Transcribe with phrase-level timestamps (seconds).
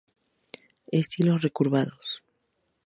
[1.01, 2.07] Estilos recurvados.